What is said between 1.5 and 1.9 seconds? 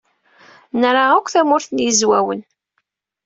n